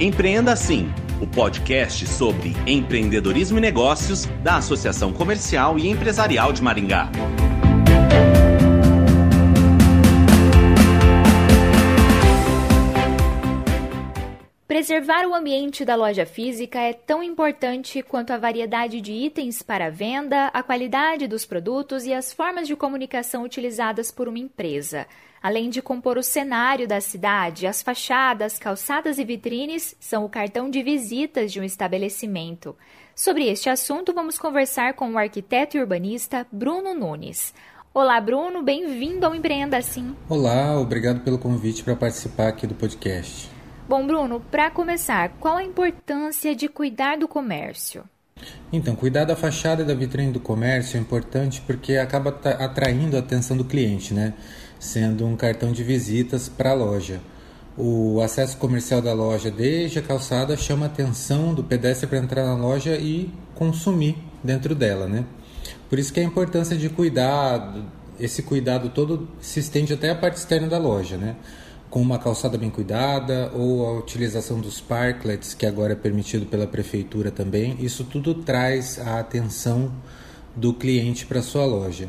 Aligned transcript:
Empreenda 0.00 0.54
Assim, 0.54 0.88
o 1.20 1.26
podcast 1.26 2.06
sobre 2.06 2.56
empreendedorismo 2.66 3.58
e 3.58 3.60
negócios 3.60 4.24
da 4.42 4.56
Associação 4.56 5.12
Comercial 5.12 5.78
e 5.78 5.90
Empresarial 5.90 6.54
de 6.54 6.62
Maringá. 6.62 7.10
Preservar 14.66 15.26
o 15.26 15.34
ambiente 15.34 15.84
da 15.84 15.94
loja 15.96 16.24
física 16.24 16.78
é 16.78 16.94
tão 16.94 17.22
importante 17.22 18.02
quanto 18.02 18.32
a 18.32 18.38
variedade 18.38 19.02
de 19.02 19.12
itens 19.12 19.60
para 19.60 19.90
venda, 19.90 20.46
a 20.46 20.62
qualidade 20.62 21.28
dos 21.28 21.44
produtos 21.44 22.06
e 22.06 22.14
as 22.14 22.32
formas 22.32 22.66
de 22.66 22.74
comunicação 22.74 23.44
utilizadas 23.44 24.10
por 24.10 24.28
uma 24.28 24.38
empresa. 24.38 25.06
Além 25.42 25.70
de 25.70 25.80
compor 25.80 26.18
o 26.18 26.22
cenário 26.22 26.86
da 26.86 27.00
cidade, 27.00 27.66
as 27.66 27.80
fachadas, 27.80 28.58
calçadas 28.58 29.18
e 29.18 29.24
vitrines 29.24 29.96
são 29.98 30.26
o 30.26 30.28
cartão 30.28 30.68
de 30.68 30.82
visitas 30.82 31.50
de 31.50 31.58
um 31.58 31.64
estabelecimento. 31.64 32.76
Sobre 33.16 33.48
este 33.48 33.70
assunto, 33.70 34.12
vamos 34.12 34.38
conversar 34.38 34.92
com 34.92 35.10
o 35.10 35.16
arquiteto 35.16 35.78
e 35.78 35.80
urbanista 35.80 36.46
Bruno 36.52 36.92
Nunes. 36.92 37.54
Olá, 37.94 38.20
Bruno, 38.20 38.62
bem-vindo 38.62 39.24
ao 39.24 39.34
Empreenda 39.34 39.78
Assim. 39.78 40.14
Olá, 40.28 40.78
obrigado 40.78 41.20
pelo 41.20 41.38
convite 41.38 41.82
para 41.82 41.96
participar 41.96 42.48
aqui 42.48 42.66
do 42.66 42.74
podcast. 42.74 43.50
Bom, 43.88 44.06
Bruno, 44.06 44.40
para 44.50 44.70
começar, 44.70 45.30
qual 45.40 45.56
a 45.56 45.64
importância 45.64 46.54
de 46.54 46.68
cuidar 46.68 47.16
do 47.16 47.26
comércio? 47.26 48.04
Então, 48.70 48.94
cuidar 48.94 49.24
da 49.24 49.34
fachada 49.34 49.82
e 49.82 49.86
da 49.86 49.94
vitrine 49.94 50.32
do 50.32 50.40
comércio 50.40 50.98
é 50.98 51.00
importante 51.00 51.62
porque 51.66 51.96
acaba 51.96 52.30
atraindo 52.58 53.16
a 53.16 53.20
atenção 53.20 53.56
do 53.56 53.64
cliente, 53.64 54.14
né? 54.14 54.34
Sendo 54.80 55.26
um 55.26 55.36
cartão 55.36 55.70
de 55.70 55.84
visitas 55.84 56.48
para 56.48 56.70
a 56.70 56.74
loja. 56.74 57.20
O 57.76 58.20
acesso 58.20 58.56
comercial 58.56 59.00
da 59.00 59.12
loja, 59.12 59.50
desde 59.50 60.00
a 60.00 60.02
calçada, 60.02 60.56
chama 60.56 60.86
a 60.86 60.88
atenção 60.88 61.54
do 61.54 61.62
pedestre 61.62 62.06
para 62.06 62.18
entrar 62.18 62.44
na 62.44 62.56
loja 62.56 62.96
e 62.96 63.30
consumir 63.54 64.16
dentro 64.42 64.74
dela, 64.74 65.06
né? 65.06 65.24
Por 65.88 65.98
isso 65.98 66.12
que 66.12 66.18
a 66.18 66.24
importância 66.24 66.76
de 66.76 66.88
cuidar, 66.88 67.76
esse 68.18 68.42
cuidado 68.42 68.88
todo 68.88 69.28
se 69.40 69.60
estende 69.60 69.92
até 69.92 70.10
a 70.10 70.14
parte 70.14 70.36
externa 70.38 70.66
da 70.66 70.78
loja, 70.78 71.16
né? 71.16 71.36
Com 71.90 72.00
uma 72.00 72.18
calçada 72.18 72.56
bem 72.56 72.70
cuidada 72.70 73.52
ou 73.54 73.86
a 73.86 73.98
utilização 73.98 74.60
dos 74.60 74.80
parklets, 74.80 75.54
que 75.54 75.66
agora 75.66 75.92
é 75.92 75.96
permitido 75.96 76.46
pela 76.46 76.66
prefeitura 76.66 77.30
também, 77.30 77.76
isso 77.80 78.04
tudo 78.04 78.34
traz 78.34 78.98
a 78.98 79.20
atenção 79.20 79.92
do 80.56 80.72
cliente 80.72 81.26
para 81.26 81.42
sua 81.42 81.66
loja. 81.66 82.08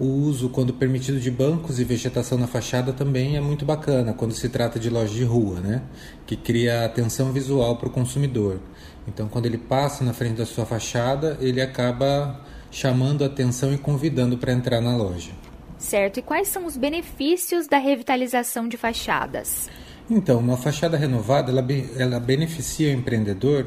O 0.00 0.04
uso, 0.04 0.48
quando 0.48 0.72
permitido, 0.72 1.18
de 1.18 1.30
bancos 1.30 1.80
e 1.80 1.84
vegetação 1.84 2.38
na 2.38 2.46
fachada 2.46 2.92
também 2.92 3.36
é 3.36 3.40
muito 3.40 3.64
bacana 3.64 4.12
quando 4.12 4.32
se 4.32 4.48
trata 4.48 4.78
de 4.78 4.88
loja 4.88 5.12
de 5.12 5.24
rua, 5.24 5.58
né? 5.60 5.82
que 6.24 6.36
cria 6.36 6.84
atenção 6.84 7.32
visual 7.32 7.76
para 7.76 7.88
o 7.88 7.90
consumidor. 7.90 8.60
Então, 9.08 9.28
quando 9.28 9.46
ele 9.46 9.58
passa 9.58 10.04
na 10.04 10.12
frente 10.12 10.36
da 10.36 10.46
sua 10.46 10.64
fachada, 10.64 11.36
ele 11.40 11.60
acaba 11.60 12.40
chamando 12.70 13.24
a 13.24 13.26
atenção 13.26 13.72
e 13.74 13.78
convidando 13.78 14.38
para 14.38 14.52
entrar 14.52 14.80
na 14.80 14.96
loja. 14.96 15.32
Certo. 15.78 16.18
E 16.18 16.22
quais 16.22 16.48
são 16.48 16.66
os 16.66 16.76
benefícios 16.76 17.66
da 17.66 17.78
revitalização 17.78 18.68
de 18.68 18.76
fachadas? 18.76 19.68
Então, 20.10 20.38
uma 20.38 20.56
fachada 20.56 20.96
renovada 20.96 21.50
ela, 21.50 21.66
ela 21.96 22.20
beneficia 22.20 22.88
o 22.88 22.92
empreendedor 22.92 23.66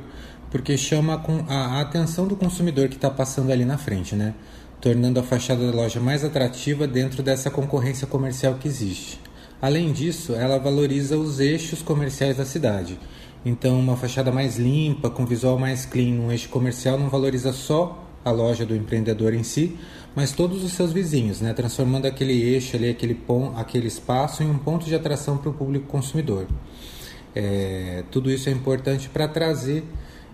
porque 0.51 0.77
chama 0.77 1.23
a 1.47 1.79
atenção 1.79 2.27
do 2.27 2.35
consumidor 2.35 2.89
que 2.89 2.95
está 2.95 3.09
passando 3.09 3.51
ali 3.51 3.65
na 3.65 3.77
frente, 3.77 4.15
né? 4.15 4.35
tornando 4.81 5.19
a 5.19 5.23
fachada 5.23 5.71
da 5.71 5.77
loja 5.77 5.99
mais 5.99 6.25
atrativa 6.25 6.87
dentro 6.87 7.21
dessa 7.21 7.49
concorrência 7.51 8.07
comercial 8.07 8.55
que 8.55 8.67
existe. 8.67 9.19
Além 9.61 9.93
disso, 9.93 10.33
ela 10.33 10.57
valoriza 10.57 11.17
os 11.17 11.39
eixos 11.39 11.83
comerciais 11.83 12.37
da 12.37 12.45
cidade. 12.45 12.99
Então, 13.45 13.79
uma 13.79 13.95
fachada 13.95 14.31
mais 14.31 14.57
limpa, 14.57 15.09
com 15.09 15.23
visual 15.23 15.57
mais 15.57 15.85
clean, 15.85 16.19
um 16.19 16.31
eixo 16.31 16.49
comercial 16.49 16.97
não 16.97 17.09
valoriza 17.09 17.53
só 17.53 18.03
a 18.25 18.31
loja 18.31 18.65
do 18.65 18.75
empreendedor 18.75 19.35
em 19.35 19.43
si, 19.43 19.77
mas 20.15 20.31
todos 20.31 20.63
os 20.63 20.73
seus 20.73 20.91
vizinhos, 20.91 21.41
né? 21.41 21.53
transformando 21.53 22.07
aquele 22.07 22.33
eixo 22.33 22.75
ali, 22.75 22.89
aquele, 22.89 23.13
pon 23.13 23.53
aquele 23.55 23.87
espaço 23.87 24.41
em 24.41 24.49
um 24.49 24.57
ponto 24.57 24.85
de 24.87 24.95
atração 24.95 25.37
para 25.37 25.49
o 25.49 25.53
público 25.53 25.85
consumidor. 25.85 26.47
É, 27.35 28.03
tudo 28.11 28.31
isso 28.31 28.49
é 28.49 28.51
importante 28.51 29.09
para 29.09 29.27
trazer 29.27 29.83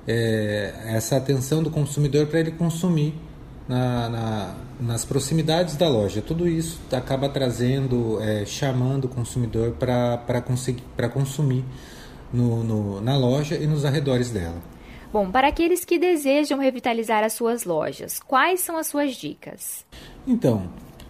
é, 0.07 0.73
essa 0.85 1.17
atenção 1.17 1.61
do 1.61 1.69
consumidor 1.69 2.27
para 2.27 2.39
ele 2.39 2.51
consumir 2.51 3.13
na, 3.67 4.09
na, 4.09 4.55
nas 4.79 5.03
proximidades 5.03 5.75
da 5.75 5.87
loja. 5.89 6.21
Tudo 6.21 6.47
isso 6.47 6.79
acaba 6.91 7.27
trazendo, 7.27 8.21
é, 8.21 8.45
chamando 8.45 9.05
o 9.05 9.09
consumidor 9.09 9.73
para 9.73 10.41
consumir 11.09 11.65
no, 12.31 12.63
no, 12.63 13.01
na 13.01 13.17
loja 13.17 13.55
e 13.55 13.67
nos 13.67 13.83
arredores 13.85 14.31
dela. 14.31 14.61
Bom, 15.11 15.31
para 15.31 15.47
aqueles 15.47 15.85
que 15.85 15.97
desejam 15.97 16.59
revitalizar 16.59 17.23
as 17.23 17.33
suas 17.33 17.63
lojas, 17.63 18.19
quais 18.19 18.59
são 18.59 18.77
as 18.77 18.87
suas 18.87 19.15
dicas? 19.15 19.85
Então, 20.25 20.69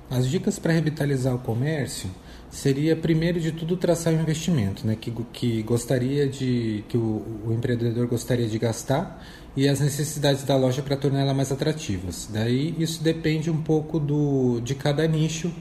as 0.10 0.28
dicas 0.28 0.58
para 0.58 0.74
revitalizar 0.74 1.36
o 1.36 1.40
comércio 1.40 2.10
seria 2.50 2.96
primeiro 2.96 3.40
de 3.40 3.52
tudo 3.52 3.76
traçar 3.76 4.14
o 4.14 4.20
investimento, 4.20 4.88
né, 4.88 4.96
que, 5.00 5.12
que 5.34 5.62
gostaria 5.64 6.28
de 6.28 6.84
que 6.88 6.98
o, 6.98 7.24
o 7.46 7.54
empreendedor 7.54 8.08
gostaria 8.08 8.48
de 8.48 8.58
gastar 8.58 9.24
e 9.56 9.68
as 9.68 9.80
necessidades 9.80 10.44
da 10.44 10.56
loja 10.56 10.82
para 10.82 10.96
torná-la 10.96 11.34
mais 11.34 11.52
atrativas. 11.52 12.30
Daí 12.32 12.74
isso 12.80 13.04
depende 13.04 13.52
um 13.52 13.62
pouco 13.62 14.00
do 14.00 14.62
de 14.62 14.76
cada 14.76 15.06
nicho 15.08 15.52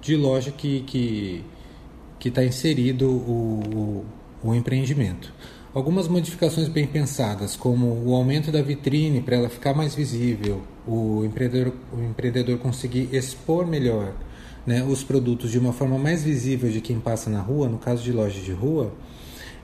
de 0.00 0.16
loja 0.16 0.50
que 0.50 0.80
que 0.82 1.44
que 2.18 2.28
está 2.28 2.44
inserido 2.44 3.08
o, 3.10 4.04
o, 4.42 4.50
o 4.50 4.54
empreendimento. 4.54 5.32
Algumas 5.72 6.08
modificações 6.08 6.66
bem 6.66 6.84
pensadas, 6.84 7.54
como 7.54 8.02
o 8.04 8.12
aumento 8.12 8.50
da 8.50 8.60
vitrine 8.60 9.20
para 9.20 9.36
ela 9.36 9.48
ficar 9.48 9.72
mais 9.72 9.94
visível, 9.94 10.62
o 10.84 11.24
empreendedor, 11.24 11.72
o 11.92 12.02
empreendedor 12.02 12.58
conseguir 12.58 13.08
expor 13.12 13.64
melhor 13.64 14.12
né, 14.66 14.82
os 14.82 15.04
produtos 15.04 15.48
de 15.48 15.60
uma 15.60 15.72
forma 15.72 15.96
mais 15.96 16.24
visível 16.24 16.68
de 16.72 16.80
quem 16.80 16.98
passa 16.98 17.30
na 17.30 17.40
rua, 17.40 17.68
no 17.68 17.78
caso 17.78 18.02
de 18.02 18.10
loja 18.10 18.40
de 18.40 18.50
rua, 18.50 18.92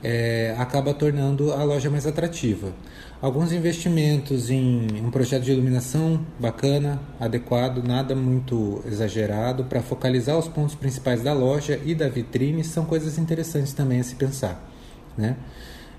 é, 0.00 0.54
acaba 0.58 0.94
tornando 0.94 1.52
a 1.52 1.64
loja 1.64 1.90
mais 1.90 2.06
atrativa. 2.06 2.72
Alguns 3.20 3.50
investimentos 3.50 4.48
em 4.48 4.86
um 5.04 5.10
projeto 5.10 5.42
de 5.42 5.50
iluminação 5.50 6.24
bacana, 6.38 7.00
adequado, 7.18 7.82
nada 7.82 8.14
muito 8.14 8.80
exagerado, 8.86 9.64
para 9.64 9.82
focalizar 9.82 10.38
os 10.38 10.46
pontos 10.46 10.76
principais 10.76 11.20
da 11.20 11.32
loja 11.32 11.80
e 11.84 11.96
da 11.96 12.08
vitrine 12.08 12.62
são 12.62 12.84
coisas 12.84 13.18
interessantes 13.18 13.72
também 13.72 13.98
a 13.98 14.04
se 14.04 14.14
pensar. 14.14 14.70
Né? 15.18 15.34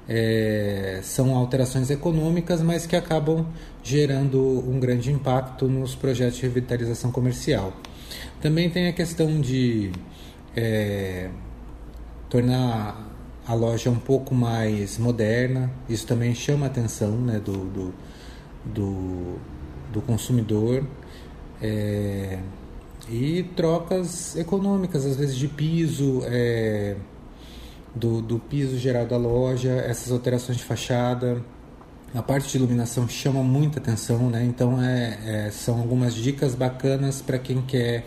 É, 0.10 1.00
são 1.04 1.36
alterações 1.36 1.90
econômicas, 1.90 2.62
mas 2.62 2.86
que 2.86 2.96
acabam 2.96 3.46
gerando 3.84 4.40
um 4.42 4.80
grande 4.80 5.12
impacto 5.12 5.68
nos 5.68 5.96
projetos 5.96 6.38
de 6.38 6.44
revitalização 6.44 7.12
comercial. 7.12 7.74
Também 8.42 8.70
tem 8.70 8.88
a 8.88 8.94
questão 8.94 9.42
de 9.42 9.92
é, 10.56 11.30
tornar 12.30 13.06
a 13.46 13.54
loja 13.54 13.90
um 13.90 14.00
pouco 14.00 14.36
mais 14.36 14.98
moderna, 14.98 15.72
isso 15.88 16.06
também 16.06 16.36
chama 16.36 16.66
a 16.66 16.70
atenção 16.70 17.12
né, 17.12 17.40
do, 17.40 17.66
do, 17.66 17.94
do, 18.66 19.36
do 19.94 20.02
consumidor. 20.02 20.86
É, 21.62 22.40
e 23.10 23.44
trocas 23.56 24.36
econômicas, 24.36 25.06
às 25.06 25.16
vezes 25.16 25.36
de 25.36 25.48
piso, 25.48 26.22
é, 26.26 26.96
do, 27.98 28.22
do 28.22 28.40
piso 28.40 28.78
geral 28.78 29.06
da 29.06 29.18
loja, 29.18 29.72
essas 29.72 30.12
alterações 30.12 30.58
de 30.58 30.64
fachada. 30.64 31.44
A 32.14 32.22
parte 32.22 32.50
de 32.50 32.58
iluminação 32.58 33.08
chama 33.08 33.44
muita 33.44 33.80
atenção, 33.80 34.30
né? 34.30 34.44
então 34.46 34.82
é, 34.82 35.46
é 35.48 35.52
são 35.52 35.80
algumas 35.80 36.16
dicas 36.16 36.56
bacanas 36.56 37.22
para 37.22 37.38
quem 37.38 37.62
quer 37.62 38.06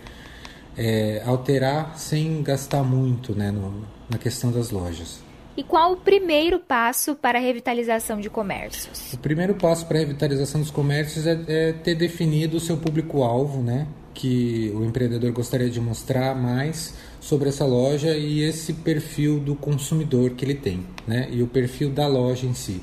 é, 0.77 1.23
alterar 1.27 1.99
sem 1.99 2.43
gastar 2.43 2.83
muito 2.83 3.35
né, 3.35 3.51
no, 3.51 3.87
na 4.09 4.17
questão 4.17 4.51
das 4.51 4.71
lojas. 4.71 5.21
E 5.57 5.63
qual 5.63 5.93
o 5.93 5.97
primeiro 5.97 6.59
passo 6.59 7.15
para 7.15 7.39
a 7.39 7.43
revitalização 7.43 8.19
de 8.21 8.31
comércios? 8.31 9.13
O 9.13 9.19
primeiro 9.19 9.55
passo 9.55 9.85
para 9.85 9.99
a 9.99 10.01
revitalização 10.01 10.61
dos 10.61 10.71
comércios 10.71 11.27
é, 11.27 11.39
é 11.49 11.73
ter 11.73 11.95
definido 11.95 12.57
o 12.57 12.61
seu 12.61 12.79
público-alvo, 12.79 13.63
né? 13.63 13.87
Que 14.15 14.73
o 14.75 14.85
empreendedor 14.85 15.33
gostaria 15.33 15.71
de 15.71 15.81
mostrar 15.81 16.35
mais 16.35 16.95
sobre 17.21 17.49
essa 17.49 17.65
loja 17.65 18.17
e 18.17 18.43
esse 18.43 18.73
perfil 18.73 19.39
do 19.39 19.55
consumidor 19.55 20.31
que 20.31 20.45
ele 20.45 20.55
tem, 20.55 20.85
né? 21.07 21.29
E 21.31 21.43
o 21.43 21.47
perfil 21.47 21.91
da 21.91 22.07
loja 22.07 22.47
em 22.47 22.55
si. 22.55 22.81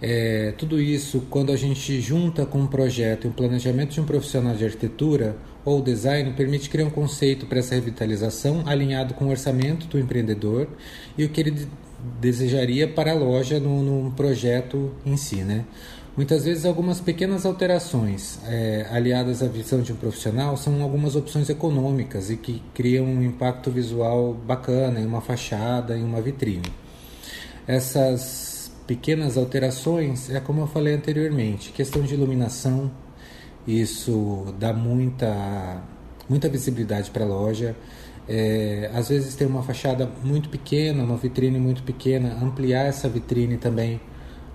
É, 0.00 0.52
tudo 0.58 0.80
isso, 0.80 1.22
quando 1.30 1.50
a 1.50 1.56
gente 1.56 2.00
junta 2.00 2.44
com 2.44 2.58
um 2.60 2.66
projeto 2.66 3.24
e 3.24 3.28
um 3.28 3.32
planejamento 3.32 3.94
de 3.94 4.00
um 4.00 4.04
profissional 4.04 4.54
de 4.54 4.64
arquitetura 4.64 5.36
ou 5.64 5.80
design, 5.80 6.32
permite 6.34 6.68
criar 6.68 6.84
um 6.84 6.90
conceito 6.90 7.46
para 7.46 7.58
essa 7.58 7.74
revitalização 7.74 8.62
alinhado 8.66 9.14
com 9.14 9.26
o 9.26 9.30
orçamento 9.30 9.86
do 9.86 9.98
empreendedor 9.98 10.68
e 11.16 11.24
o 11.24 11.28
que 11.30 11.40
ele 11.40 11.66
desejaria 12.20 12.86
para 12.86 13.12
a 13.12 13.14
loja 13.14 13.58
no 13.58 14.12
projeto 14.12 14.92
em 15.04 15.16
si, 15.16 15.36
né? 15.36 15.64
Muitas 16.16 16.46
vezes 16.46 16.64
algumas 16.64 16.98
pequenas 16.98 17.44
alterações 17.44 18.38
é, 18.46 18.86
aliadas 18.90 19.42
à 19.42 19.46
visão 19.46 19.82
de 19.82 19.92
um 19.92 19.96
profissional 19.96 20.56
são 20.56 20.82
algumas 20.82 21.14
opções 21.14 21.50
econômicas 21.50 22.30
e 22.30 22.38
que 22.38 22.62
criam 22.72 23.04
um 23.04 23.22
impacto 23.22 23.70
visual 23.70 24.32
bacana 24.32 24.98
em 24.98 25.04
uma 25.04 25.20
fachada, 25.20 25.94
em 25.94 26.02
uma 26.02 26.22
vitrine. 26.22 26.72
Essas 27.66 28.72
pequenas 28.86 29.36
alterações 29.36 30.30
é 30.30 30.40
como 30.40 30.62
eu 30.62 30.66
falei 30.66 30.94
anteriormente, 30.94 31.70
questão 31.70 32.00
de 32.00 32.14
iluminação, 32.14 32.90
isso 33.68 34.54
dá 34.58 34.72
muita, 34.72 35.82
muita 36.26 36.48
visibilidade 36.48 37.10
para 37.10 37.26
a 37.26 37.28
loja. 37.28 37.76
É, 38.26 38.90
às 38.94 39.10
vezes 39.10 39.34
tem 39.34 39.46
uma 39.46 39.62
fachada 39.62 40.10
muito 40.24 40.48
pequena, 40.48 41.04
uma 41.04 41.18
vitrine 41.18 41.58
muito 41.58 41.82
pequena, 41.82 42.42
ampliar 42.42 42.86
essa 42.86 43.06
vitrine 43.06 43.58
também 43.58 44.00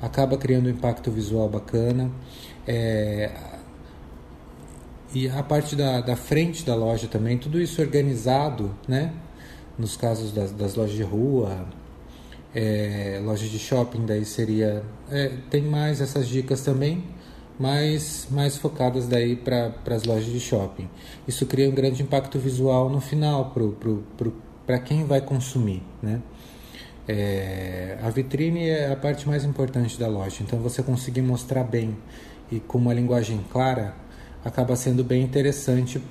acaba 0.02 0.38
criando 0.38 0.68
um 0.68 0.70
impacto 0.70 1.12
visual 1.12 1.48
bacana. 1.48 2.10
É, 2.68 3.32
e 5.14 5.30
a 5.30 5.44
parte 5.44 5.76
da, 5.76 6.02
da 6.02 6.16
frente 6.16 6.66
da 6.66 6.76
loja 6.76 7.08
também, 7.08 7.38
tudo 7.38 7.60
isso 7.60 7.82
organizado, 7.82 8.74
né? 8.88 9.14
Nos 9.78 9.98
casos 9.98 10.32
das, 10.32 10.52
das 10.52 10.76
lojas 10.76 10.96
de 10.96 11.04
rua, 11.04 11.68
é, 12.54 13.22
lojas 13.24 13.50
de 13.50 13.60
shopping, 13.60 14.06
daí 14.06 14.26
seria. 14.26 14.84
É, 15.10 15.32
tem 15.50 15.64
mais 15.64 16.02
essas 16.02 16.28
dicas 16.28 16.62
também 16.62 17.04
mais, 17.62 18.28
mais 18.32 18.58
focadas 18.58 19.08
daí 19.08 19.36
para 19.36 19.72
as 19.88 20.04
lojas 20.04 20.26
de 20.26 20.40
shopping. 20.40 20.90
Isso 21.28 21.46
cria 21.46 21.70
um 21.70 21.74
grande 21.74 22.02
impacto 22.02 22.40
visual 22.40 22.90
no 22.90 23.00
final 23.00 23.54
para 24.66 24.80
quem 24.80 25.06
vai 25.06 25.22
consumir, 25.22 25.84
né? 26.02 26.22
É, 27.14 27.98
a 28.02 28.10
vitrine 28.10 28.70
é 28.70 28.90
a 28.90 28.96
parte 28.96 29.28
mais 29.28 29.44
importante 29.44 30.00
da 30.00 30.08
loja, 30.08 30.38
então 30.42 30.60
você 30.60 30.82
conseguir 30.82 31.22
mostrar 31.22 31.66
bem 31.66 31.98
e 32.50 32.62
com 32.62 32.78
uma 32.78 32.94
linguagem 32.94 33.44
clara 33.52 33.94
acaba 34.46 34.78
sendo 34.78 35.04
bem 35.04 35.22
interessante 35.22 36.02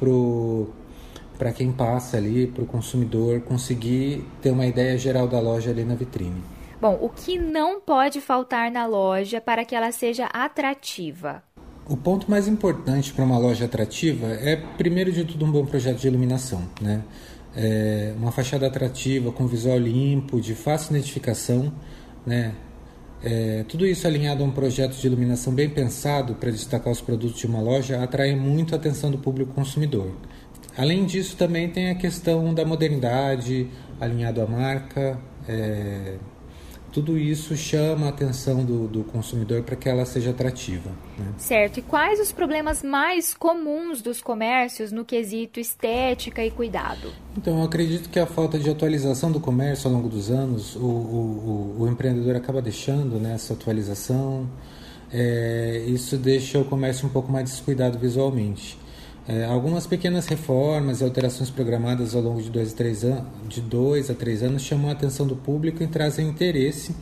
para 1.38 1.52
quem 1.52 1.72
passa 1.72 2.18
ali, 2.18 2.46
para 2.46 2.64
o 2.64 2.66
consumidor 2.66 3.40
conseguir 3.40 4.26
ter 4.42 4.50
uma 4.50 4.66
ideia 4.66 4.98
geral 4.98 5.26
da 5.26 5.40
loja 5.40 5.70
ali 5.70 5.84
na 5.84 5.94
vitrine. 5.94 6.42
Bom, 6.78 6.98
o 7.00 7.08
que 7.08 7.38
não 7.38 7.80
pode 7.80 8.20
faltar 8.20 8.70
na 8.70 8.84
loja 8.84 9.40
para 9.40 9.64
que 9.64 9.74
ela 9.74 9.92
seja 9.92 10.26
atrativa? 10.26 11.42
O 11.88 11.96
ponto 11.96 12.30
mais 12.30 12.46
importante 12.46 13.10
para 13.12 13.24
uma 13.24 13.38
loja 13.38 13.64
atrativa 13.64 14.26
é, 14.26 14.54
primeiro 14.76 15.10
de 15.10 15.24
tudo, 15.24 15.46
um 15.46 15.50
bom 15.50 15.64
projeto 15.64 15.96
de 15.96 16.08
iluminação. 16.08 16.62
Né? 16.78 17.02
É 17.54 18.14
uma 18.16 18.30
fachada 18.30 18.66
atrativa, 18.66 19.32
com 19.32 19.46
visual 19.46 19.78
limpo, 19.78 20.40
de 20.40 20.54
fácil 20.54 20.96
identificação. 20.96 21.72
Né? 22.24 22.54
É, 23.22 23.64
tudo 23.68 23.86
isso 23.86 24.06
alinhado 24.06 24.42
a 24.42 24.46
um 24.46 24.50
projeto 24.50 24.96
de 24.96 25.06
iluminação 25.06 25.52
bem 25.52 25.68
pensado 25.68 26.34
para 26.34 26.50
destacar 26.50 26.92
os 26.92 27.00
produtos 27.00 27.38
de 27.38 27.46
uma 27.46 27.60
loja 27.60 28.02
atrai 28.02 28.34
muito 28.34 28.74
a 28.74 28.78
atenção 28.78 29.10
do 29.10 29.18
público 29.18 29.52
consumidor. 29.52 30.12
Além 30.76 31.04
disso, 31.04 31.36
também 31.36 31.68
tem 31.68 31.90
a 31.90 31.94
questão 31.94 32.54
da 32.54 32.64
modernidade, 32.64 33.68
alinhado 34.00 34.40
à 34.40 34.46
marca. 34.46 35.18
É, 35.48 36.14
tudo 36.92 37.16
isso 37.16 37.56
chama 37.56 38.06
a 38.06 38.08
atenção 38.08 38.64
do, 38.64 38.88
do 38.88 39.04
consumidor 39.04 39.62
para 39.62 39.76
que 39.76 39.88
ela 39.88 40.04
seja 40.04 40.30
atrativa. 40.30 40.90
Né? 41.18 41.26
Certo. 41.38 41.78
E 41.78 41.82
quais 41.82 42.20
os 42.20 42.32
problemas 42.32 42.82
mais 42.82 43.32
comuns 43.32 44.02
dos 44.02 44.20
comércios 44.20 44.90
no 44.90 45.04
quesito 45.04 45.60
estética 45.60 46.44
e 46.44 46.50
cuidado? 46.50 47.12
Então, 47.36 47.58
eu 47.58 47.64
acredito 47.64 48.08
que 48.10 48.18
a 48.18 48.26
falta 48.26 48.58
de 48.58 48.68
atualização 48.68 49.30
do 49.30 49.40
comércio 49.40 49.88
ao 49.88 49.94
longo 49.94 50.08
dos 50.08 50.30
anos, 50.30 50.74
o, 50.76 50.80
o, 50.80 51.76
o, 51.78 51.82
o 51.82 51.88
empreendedor 51.88 52.36
acaba 52.36 52.60
deixando 52.60 53.18
né, 53.20 53.34
essa 53.34 53.52
atualização. 53.52 54.48
É, 55.12 55.84
isso 55.86 56.16
deixa 56.16 56.58
o 56.58 56.64
comércio 56.64 57.06
um 57.06 57.10
pouco 57.10 57.30
mais 57.30 57.50
descuidado 57.50 57.98
visualmente. 57.98 58.78
É, 59.28 59.44
algumas 59.44 59.86
pequenas 59.86 60.26
reformas 60.26 61.00
e 61.00 61.04
alterações 61.04 61.50
programadas 61.50 62.14
ao 62.14 62.22
longo 62.22 62.42
de 62.42 62.50
dois, 62.50 62.72
três 62.72 63.04
an 63.04 63.26
de 63.46 63.60
dois 63.60 64.10
a 64.10 64.14
três 64.14 64.42
anos 64.42 64.62
chamam 64.62 64.88
a 64.88 64.92
atenção 64.92 65.26
do 65.26 65.36
público 65.36 65.82
e 65.82 65.86
trazem 65.86 66.28
interesse 66.28 66.94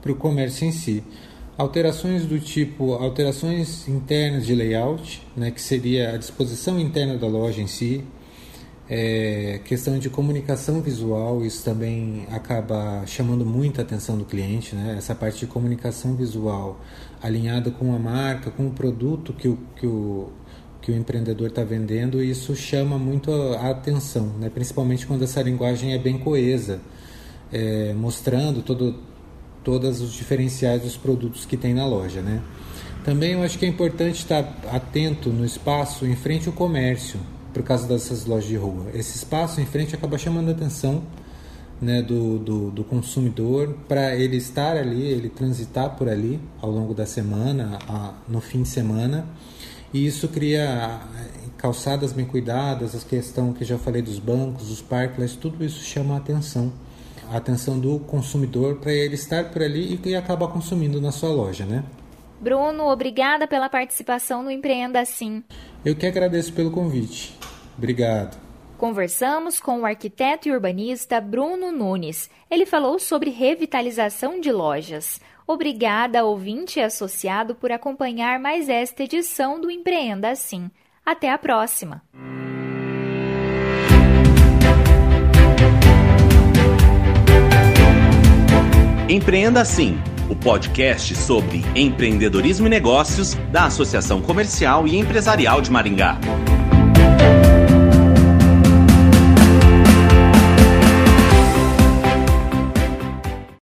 para 0.00 0.10
o 0.10 0.16
comércio 0.16 0.66
em 0.66 0.72
si. 0.72 1.04
Alterações 1.56 2.26
do 2.26 2.40
tipo 2.40 2.94
alterações 2.94 3.86
internas 3.88 4.46
de 4.46 4.54
layout, 4.54 5.22
né, 5.36 5.50
que 5.50 5.60
seria 5.60 6.14
a 6.14 6.16
disposição 6.16 6.78
interna 6.78 7.16
da 7.16 7.26
loja 7.26 7.60
em 7.62 7.66
si, 7.66 8.04
é, 8.88 9.60
questão 9.64 9.98
de 9.98 10.08
comunicação 10.08 10.80
visual, 10.80 11.44
isso 11.44 11.64
também 11.64 12.26
acaba 12.30 13.04
chamando 13.06 13.44
muita 13.44 13.82
atenção 13.82 14.16
do 14.16 14.24
cliente, 14.24 14.76
né? 14.76 14.94
essa 14.96 15.14
parte 15.14 15.40
de 15.40 15.46
comunicação 15.46 16.14
visual 16.14 16.80
alinhada 17.20 17.70
com 17.70 17.94
a 17.94 17.98
marca, 17.98 18.50
com 18.50 18.68
o 18.68 18.70
produto 18.70 19.32
que 19.32 19.48
o, 19.48 19.58
que 19.74 19.86
o 19.86 20.30
que 20.86 20.92
o 20.92 20.96
empreendedor 20.96 21.48
está 21.48 21.64
vendendo 21.64 22.22
e 22.22 22.30
isso 22.30 22.54
chama 22.54 22.96
muito 22.96 23.32
a 23.32 23.70
atenção, 23.70 24.28
né? 24.38 24.48
principalmente 24.48 25.04
quando 25.04 25.24
essa 25.24 25.42
linguagem 25.42 25.92
é 25.92 25.98
bem 25.98 26.16
coesa, 26.16 26.80
é, 27.52 27.92
mostrando 27.92 28.62
todo, 28.62 28.94
todos 29.64 30.00
os 30.00 30.12
diferenciais 30.12 30.82
dos 30.82 30.96
produtos 30.96 31.44
que 31.44 31.56
tem 31.56 31.74
na 31.74 31.84
loja. 31.84 32.22
Né? 32.22 32.40
Também 33.04 33.32
eu 33.32 33.42
acho 33.42 33.58
que 33.58 33.66
é 33.66 33.68
importante 33.68 34.18
estar 34.18 34.60
atento 34.70 35.28
no 35.30 35.44
espaço 35.44 36.06
em 36.06 36.14
frente 36.14 36.46
ao 36.46 36.52
comércio, 36.52 37.18
por 37.52 37.64
causa 37.64 37.88
dessas 37.88 38.24
lojas 38.24 38.48
de 38.48 38.56
rua. 38.56 38.86
Esse 38.94 39.16
espaço 39.16 39.60
em 39.60 39.66
frente 39.66 39.92
acaba 39.92 40.16
chamando 40.16 40.50
a 40.50 40.52
atenção 40.52 41.02
né, 41.82 42.00
do, 42.00 42.38
do, 42.38 42.70
do 42.70 42.84
consumidor 42.84 43.74
para 43.88 44.14
ele 44.14 44.36
estar 44.36 44.76
ali, 44.76 45.02
ele 45.02 45.30
transitar 45.30 45.96
por 45.96 46.08
ali 46.08 46.38
ao 46.62 46.70
longo 46.70 46.94
da 46.94 47.06
semana, 47.06 47.76
a, 47.88 48.14
no 48.28 48.40
fim 48.40 48.62
de 48.62 48.68
semana 48.68 49.26
e 49.92 50.06
isso 50.06 50.28
cria 50.28 51.00
eh, 51.16 51.48
calçadas 51.56 52.12
bem 52.12 52.24
cuidadas, 52.24 52.94
a 52.94 53.08
questão 53.08 53.52
que 53.52 53.64
já 53.64 53.78
falei 53.78 54.02
dos 54.02 54.18
bancos, 54.18 54.68
dos 54.68 54.82
parques, 54.82 55.34
tudo 55.36 55.64
isso 55.64 55.82
chama 55.84 56.14
a 56.14 56.18
atenção, 56.18 56.72
a 57.30 57.36
atenção 57.36 57.78
do 57.78 57.98
consumidor 58.00 58.76
para 58.76 58.92
ele 58.92 59.14
estar 59.14 59.50
por 59.50 59.62
ali 59.62 60.00
e, 60.04 60.08
e 60.08 60.16
acabar 60.16 60.48
consumindo 60.48 61.00
na 61.00 61.12
sua 61.12 61.30
loja, 61.30 61.64
né? 61.64 61.84
Bruno, 62.40 62.84
obrigada 62.84 63.46
pela 63.46 63.68
participação 63.68 64.42
no 64.42 64.50
Empreenda 64.50 65.00
Assim. 65.00 65.42
Eu 65.84 65.96
que 65.96 66.06
agradeço 66.06 66.52
pelo 66.52 66.70
convite. 66.70 67.36
Obrigado. 67.78 68.45
Conversamos 68.76 69.58
com 69.58 69.80
o 69.80 69.86
arquiteto 69.86 70.48
e 70.48 70.52
urbanista 70.52 71.18
Bruno 71.20 71.72
Nunes. 71.72 72.28
Ele 72.50 72.66
falou 72.66 72.98
sobre 72.98 73.30
revitalização 73.30 74.38
de 74.38 74.52
lojas. 74.52 75.18
Obrigada, 75.46 76.24
ouvinte 76.24 76.78
e 76.78 76.82
associado, 76.82 77.54
por 77.54 77.72
acompanhar 77.72 78.38
mais 78.38 78.68
esta 78.68 79.04
edição 79.04 79.60
do 79.60 79.70
Empreenda 79.70 80.30
Assim. 80.30 80.70
Até 81.04 81.30
a 81.30 81.38
próxima! 81.38 82.02
Empreenda 89.08 89.60
Assim, 89.60 89.96
o 90.28 90.34
podcast 90.34 91.14
sobre 91.14 91.62
empreendedorismo 91.76 92.66
e 92.66 92.70
negócios 92.70 93.34
da 93.52 93.66
Associação 93.66 94.20
Comercial 94.20 94.86
e 94.86 94.96
Empresarial 94.96 95.62
de 95.62 95.70
Maringá. 95.70 96.18